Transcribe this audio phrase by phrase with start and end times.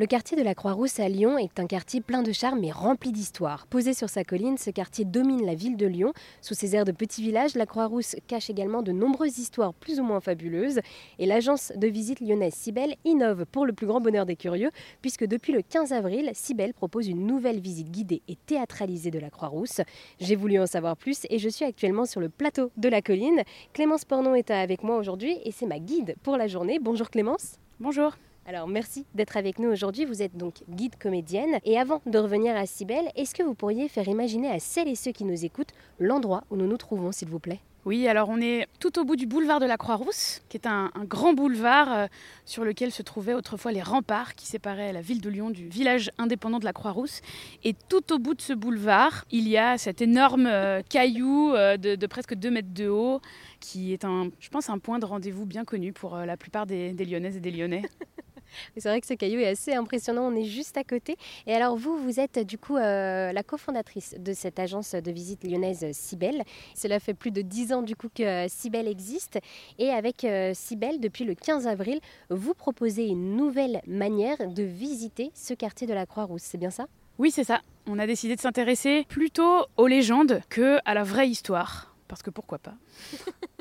[0.00, 3.12] Le quartier de la Croix-Rousse à Lyon est un quartier plein de charme et rempli
[3.12, 3.66] d'histoire.
[3.66, 6.14] Posé sur sa colline, ce quartier domine la ville de Lyon.
[6.40, 10.02] Sous ses airs de petit village, la Croix-Rousse cache également de nombreuses histoires plus ou
[10.02, 10.80] moins fabuleuses.
[11.18, 14.70] Et l'agence de visite lyonnaise Cybelle innove pour le plus grand bonheur des curieux,
[15.02, 19.28] puisque depuis le 15 avril, Cybelle propose une nouvelle visite guidée et théâtralisée de la
[19.28, 19.82] Croix-Rousse.
[20.18, 23.42] J'ai voulu en savoir plus et je suis actuellement sur le plateau de la colline.
[23.74, 26.78] Clémence Pornon est avec moi aujourd'hui et c'est ma guide pour la journée.
[26.80, 27.56] Bonjour Clémence.
[27.80, 28.14] Bonjour.
[28.50, 30.04] Alors merci d'être avec nous aujourd'hui.
[30.04, 31.60] Vous êtes donc guide comédienne.
[31.64, 34.96] Et avant de revenir à Cybelle, est-ce que vous pourriez faire imaginer à celles et
[34.96, 37.60] ceux qui nous écoutent l'endroit où nous nous trouvons, s'il vous plaît?
[37.84, 40.90] Oui, alors on est tout au bout du boulevard de la Croix-Rousse, qui est un,
[41.04, 42.06] grand boulevard euh,
[42.44, 46.10] sur lequel se trouvaient autrefois les remparts qui séparaient la ville de Lyon du village
[46.18, 47.20] indépendant de la Croix-Rousse.
[47.62, 51.76] Et tout au bout de ce boulevard, il y a cet énorme euh, caillou euh,
[51.76, 53.20] de, presque 2 mètres de haut,
[53.60, 56.92] qui est un, je pense, un point de rendez-vous bien connu pour la plupart des,
[56.92, 57.82] des Lyonnaises et des Lyonnais.
[58.76, 61.16] C'est vrai que ce caillou est assez impressionnant, on est juste à côté.
[61.46, 65.44] Et alors vous, vous êtes du coup euh, la cofondatrice de cette agence de visite
[65.44, 66.42] lyonnaise Cybelle.
[66.74, 69.38] Cela fait plus de 10 ans du coup que Cybelle existe.
[69.78, 75.30] Et avec euh, Cybelle, depuis le 15 avril, vous proposez une nouvelle manière de visiter
[75.34, 76.42] ce quartier de la Croix-Rousse.
[76.42, 76.86] C'est bien ça?
[77.18, 77.60] Oui, c'est ça.
[77.86, 81.94] On a décidé de s'intéresser plutôt aux légendes que à la vraie histoire.
[82.08, 82.74] Parce que pourquoi pas?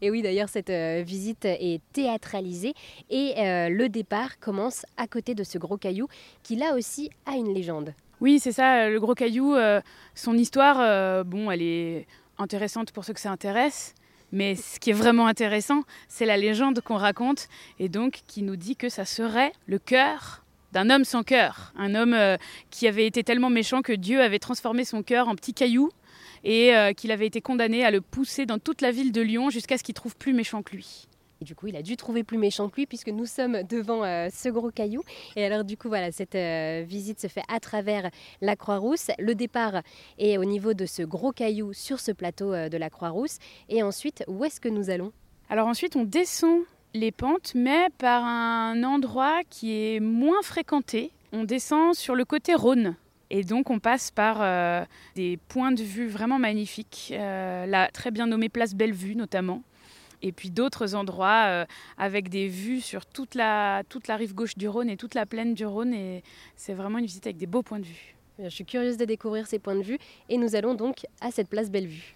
[0.00, 2.74] Et oui, d'ailleurs, cette euh, visite est théâtralisée
[3.10, 6.08] et euh, le départ commence à côté de ce gros caillou
[6.42, 7.94] qui, là aussi, a une légende.
[8.20, 9.80] Oui, c'est ça, le gros caillou, euh,
[10.14, 12.06] son histoire, bon, elle est
[12.38, 13.94] intéressante pour ceux que ça intéresse.
[14.30, 17.48] Mais ce qui est vraiment intéressant, c'est la légende qu'on raconte
[17.78, 21.72] et donc qui nous dit que ça serait le cœur d'un homme sans cœur.
[21.76, 22.16] Un homme
[22.70, 25.90] qui avait été tellement méchant que Dieu avait transformé son cœur en petit caillou
[26.44, 29.50] et euh, qu'il avait été condamné à le pousser dans toute la ville de Lyon
[29.50, 31.08] jusqu'à ce qu'il trouve plus méchant que lui.
[31.40, 34.04] Et du coup, il a dû trouver plus méchant que lui puisque nous sommes devant
[34.04, 35.02] euh, ce gros caillou.
[35.34, 39.10] Et alors, du coup, voilà, cette euh, visite se fait à travers la Croix-Rousse.
[39.18, 39.82] Le départ
[40.18, 43.38] est au niveau de ce gros caillou sur ce plateau de la Croix-Rousse.
[43.68, 45.12] Et ensuite, où est-ce que nous allons?
[45.48, 46.62] Alors ensuite, on descend
[46.94, 51.10] les pentes, mais par un endroit qui est moins fréquenté.
[51.32, 52.96] On descend sur le côté Rhône.
[53.34, 54.84] Et donc on passe par euh,
[55.14, 59.62] des points de vue vraiment magnifiques, euh, la très bien nommée place Bellevue notamment,
[60.20, 61.64] et puis d'autres endroits euh,
[61.96, 65.24] avec des vues sur toute la, toute la rive gauche du Rhône et toute la
[65.24, 65.94] plaine du Rhône.
[65.94, 66.22] Et
[66.56, 68.14] c'est vraiment une visite avec des beaux points de vue.
[68.38, 69.98] Je suis curieuse de découvrir ces points de vue
[70.28, 72.14] et nous allons donc à cette place Bellevue.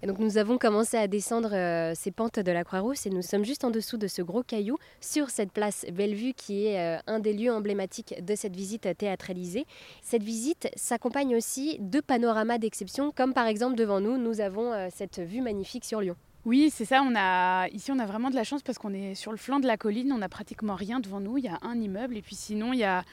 [0.00, 3.22] Et donc nous avons commencé à descendre euh, ces pentes de la Croix-Rousse et nous
[3.22, 7.00] sommes juste en dessous de ce gros caillou sur cette place Bellevue qui est euh,
[7.08, 9.66] un des lieux emblématiques de cette visite théâtralisée.
[10.02, 14.86] Cette visite s'accompagne aussi de panoramas d'exception comme par exemple devant nous nous avons euh,
[14.94, 16.14] cette vue magnifique sur Lyon.
[16.44, 17.02] Oui, c'est ça.
[17.02, 19.58] On a ici, on a vraiment de la chance parce qu'on est sur le flanc
[19.58, 20.12] de la colline.
[20.12, 21.36] On n'a pratiquement rien devant nous.
[21.36, 23.04] Il y a un immeuble et puis sinon il y a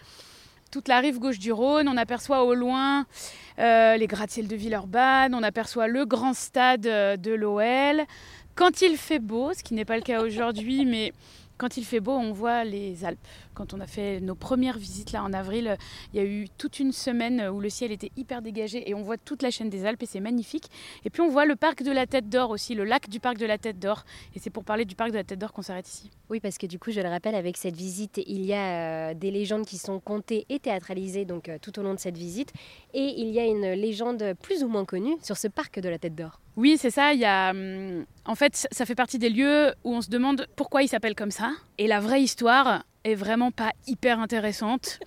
[0.75, 1.87] toute la rive gauche du Rhône.
[1.87, 3.05] On aperçoit au loin
[3.59, 8.05] euh, les gratte-ciels de Villeurbanne, on aperçoit le grand stade euh, de l'OL.
[8.55, 11.13] Quand il fait beau, ce qui n'est pas le cas aujourd'hui, mais
[11.57, 13.19] quand il fait beau, on voit les Alpes.
[13.53, 15.77] Quand on a fait nos premières visites là en avril,
[16.13, 19.01] il y a eu toute une semaine où le ciel était hyper dégagé et on
[19.01, 20.69] voit toute la chaîne des Alpes et c'est magnifique.
[21.05, 23.37] Et puis on voit le parc de la Tête d'Or aussi, le lac du parc
[23.37, 24.03] de la Tête d'Or.
[24.35, 26.11] Et c'est pour parler du parc de la Tête d'Or qu'on s'arrête ici.
[26.29, 29.13] Oui, parce que du coup, je le rappelle, avec cette visite, il y a euh,
[29.13, 32.51] des légendes qui sont contées et théâtralisées donc euh, tout au long de cette visite.
[32.93, 35.99] Et il y a une légende plus ou moins connue sur ce parc de la
[35.99, 36.39] Tête d'Or.
[36.57, 37.11] Oui, c'est ça.
[37.51, 41.15] Hum, en fait, ça fait partie des lieux où on se demande pourquoi il s'appelle
[41.15, 41.51] comme ça.
[41.77, 44.99] Et la vraie histoire est vraiment pas hyper intéressante.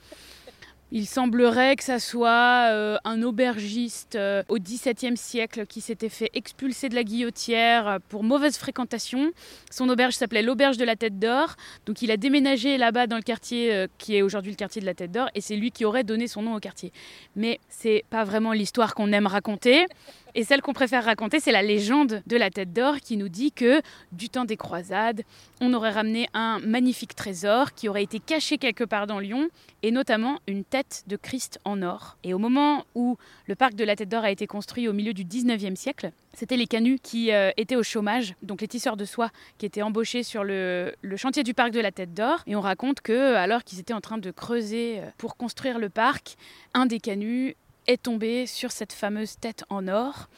[0.90, 6.30] Il semblerait que ça soit euh, un aubergiste euh, au XVIIe siècle qui s'était fait
[6.32, 9.32] expulser de la guillotière pour mauvaise fréquentation.
[9.70, 11.56] Son auberge s'appelait l'auberge de la Tête d'Or.
[11.84, 14.86] Donc il a déménagé là-bas dans le quartier euh, qui est aujourd'hui le quartier de
[14.86, 16.90] la Tête d'Or et c'est lui qui aurait donné son nom au quartier.
[17.36, 19.84] Mais c'est pas vraiment l'histoire qu'on aime raconter.
[20.38, 23.50] Et celle qu'on préfère raconter, c'est la légende de la Tête d'Or qui nous dit
[23.50, 23.82] que
[24.12, 25.22] du temps des croisades,
[25.60, 29.48] on aurait ramené un magnifique trésor qui aurait été caché quelque part dans Lyon,
[29.82, 32.18] et notamment une tête de Christ en or.
[32.22, 33.16] Et au moment où
[33.48, 36.56] le parc de la Tête d'Or a été construit au milieu du 19e siècle, c'était
[36.56, 40.22] les canuts qui euh, étaient au chômage, donc les tisseurs de soie qui étaient embauchés
[40.22, 42.44] sur le, le chantier du parc de la Tête d'Or.
[42.46, 45.88] Et on raconte que, alors qu'ils étaient en train de creuser euh, pour construire le
[45.88, 46.36] parc,
[46.74, 47.56] un des canuts
[47.88, 50.28] est tombé sur cette fameuse tête en or.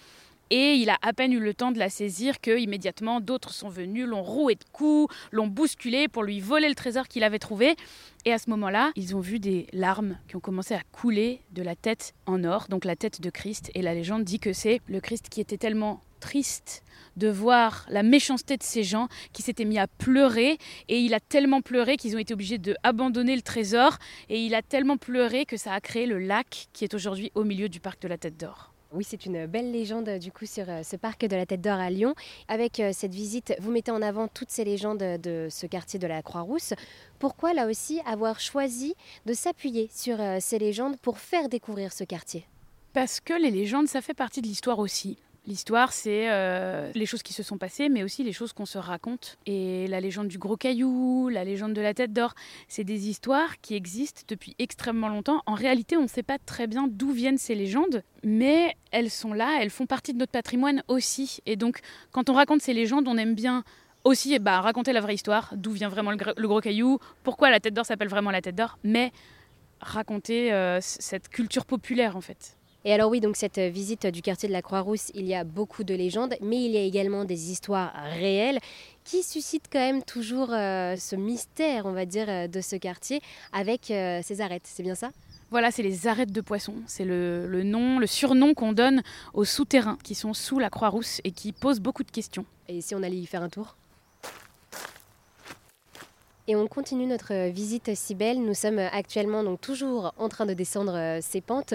[0.52, 3.69] Et il a à peine eu le temps de la saisir que immédiatement d'autres sont
[3.69, 7.76] venus, l'ont roué de coups, l'ont bousculé pour lui voler le trésor qu'il avait trouvé.
[8.25, 11.62] Et à ce moment-là, ils ont vu des larmes qui ont commencé à couler de
[11.62, 13.70] la tête en or, donc la tête de Christ.
[13.75, 16.83] Et la légende dit que c'est le Christ qui était tellement triste
[17.17, 20.59] de voir la méchanceté de ces gens qui s'étaient mis à pleurer
[20.89, 24.63] et il a tellement pleuré qu'ils ont été obligés d'abandonner le trésor et il a
[24.63, 28.01] tellement pleuré que ça a créé le lac qui est aujourd'hui au milieu du parc
[28.03, 28.73] de la Tête d'Or.
[28.93, 31.79] Oui, c'est une belle légende du coup sur euh, ce parc de la Tête d'Or
[31.79, 32.15] à Lyon.
[32.49, 36.09] Avec euh, cette visite, vous mettez en avant toutes ces légendes de ce quartier de
[36.09, 36.75] la Croix-Rousse.
[37.21, 38.97] Pourquoi là aussi avoir choisi
[39.27, 42.49] de s'appuyer sur euh, ces légendes pour faire découvrir ce quartier?
[42.93, 45.19] Parce que les légendes, ça fait partie de l'histoire aussi.
[45.47, 48.77] L'histoire, c'est euh, les choses qui se sont passées, mais aussi les choses qu'on se
[48.77, 49.39] raconte.
[49.47, 52.35] Et la légende du gros caillou, la légende de la tête d'or,
[52.69, 55.43] c'est des histoires qui existent depuis extrêmement longtemps.
[55.47, 59.33] En réalité, on ne sait pas très bien d'où viennent ces légendes, mais elles sont
[59.33, 61.41] là, elles font partie de notre patrimoine aussi.
[61.47, 61.81] Et donc,
[62.13, 63.65] quand on raconte ces légendes, on aime bien
[64.05, 67.75] aussi bah, raconter la vraie histoire, d'où vient vraiment le, gros caillou, pourquoi la tête
[67.75, 69.11] d'or s'appelle vraiment la tête d'or, mais
[69.81, 72.60] raconter euh, cette culture populaire en fait.
[72.85, 75.85] Et alors oui, donc cette visite du quartier de la Croix-Rousse, il y a beaucoup
[75.85, 78.59] de légendes, mais il y a également des histoires réelles
[79.05, 83.21] qui suscitent quand même toujours euh, ce mystère, on va dire, euh, de ce quartier
[83.53, 84.62] avec euh, ces arêtes.
[84.65, 85.11] C'est bien ça?
[85.50, 86.75] Voilà, c'est les arêtes de poisson.
[86.87, 89.03] C'est le, le, nom, le surnom qu'on donne
[89.35, 92.47] aux souterrains qui sont sous la Croix-Rousse et qui posent beaucoup de questions.
[92.69, 93.76] Et si on allait y faire un tour?
[96.50, 98.43] Et on continue notre visite si belle.
[98.43, 101.75] Nous sommes actuellement donc toujours en train de descendre euh, ces pentes.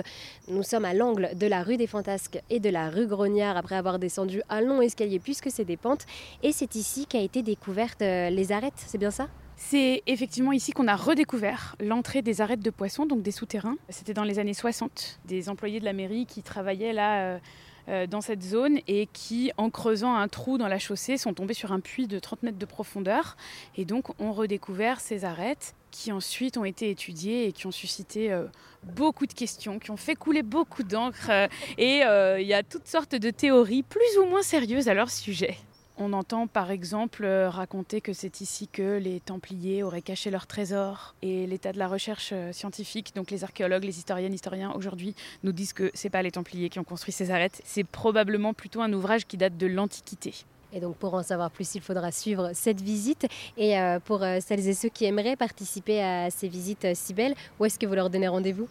[0.49, 3.75] Nous sommes à l'angle de la rue des Fantasques et de la rue Grognard après
[3.75, 6.05] avoir descendu un long escalier puisque c'est des pentes.
[6.43, 9.29] Et c'est ici qu'a été découverte euh, les arêtes, c'est bien ça?
[9.55, 13.77] C'est effectivement ici qu'on a redécouvert l'entrée des arêtes de poissons, donc des souterrains.
[13.87, 17.39] C'était dans les années 60, des employés de la mairie qui travaillaient là euh, euh,
[17.87, 21.71] dans cette zone et qui, en creusant un trou dans la chaussée, sont tombés sur
[21.71, 23.37] un puits de 30 mètres de profondeur
[23.75, 28.31] et donc ont redécouvert ces arêtes qui ensuite ont été étudiées et qui ont suscité
[28.31, 28.45] euh,
[28.83, 31.47] beaucoup de questions, qui ont fait couler beaucoup d'encre euh,
[31.77, 32.01] et
[32.41, 35.55] il y a toutes sortes de théories plus ou moins sérieuses à leur sujet.
[35.97, 40.45] On entend par exemple euh, raconter que c'est ici que les Templiers auraient caché leurs
[40.45, 45.15] trésors et l'état de la recherche euh, scientifique, donc les archéologues, les historiennes, historiens aujourd'hui
[45.43, 48.81] nous disent que c'est pas les Templiers qui ont construit ces arêtes, c'est probablement plutôt
[48.81, 50.33] un ouvrage qui date de l'Antiquité.
[50.73, 53.25] Et donc pour en savoir plus, il faudra suivre cette visite.
[53.55, 57.63] Et euh, pour celles et ceux qui aimeraient participer à ces visites si belles, où
[57.63, 58.67] est-ce que vous leur donnez rendez-vous?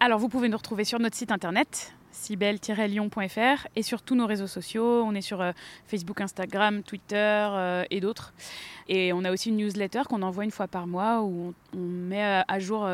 [0.00, 4.46] Alors vous pouvez nous retrouver sur notre site internet cibel-lyon.fr et sur tous nos réseaux
[4.46, 5.02] sociaux.
[5.02, 5.52] On est sur euh,
[5.86, 8.32] Facebook, Instagram, Twitter euh, et d'autres.
[8.88, 12.22] Et on a aussi une newsletter qu'on envoie une fois par mois où on, met
[12.22, 12.86] euh, à jour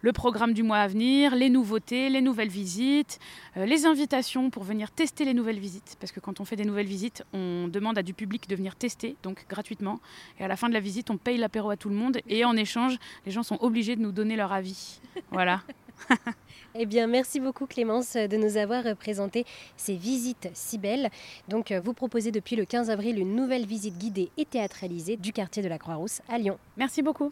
[0.00, 3.18] le programme du mois à venir, les nouveautés, les nouvelles visites,
[3.56, 5.96] les invitations pour venir tester les nouvelles visites.
[6.00, 8.76] Parce que quand on fait des nouvelles visites, on demande à du public de venir
[8.76, 10.00] tester, donc gratuitement.
[10.38, 12.18] Et à la fin de la visite, on paye l'apéro à tout le monde.
[12.28, 12.96] Et en échange,
[13.26, 15.00] les gens sont obligés de nous donner leur avis.
[15.30, 15.62] Voilà.
[16.74, 19.44] Eh bien, merci beaucoup Clémence de nous avoir présenté
[19.76, 21.10] ces visites si belles.
[21.48, 25.32] Donc, euh, vous proposez depuis le 15 avril une nouvelle visite guidée et théâtralisée du
[25.34, 26.58] quartier de la Croix-Rousse à Lyon.
[26.78, 27.30] Merci beaucoup.